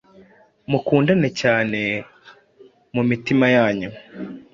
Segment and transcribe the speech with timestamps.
[0.69, 1.79] mukundane cyane
[2.95, 3.89] mu mitima yanyu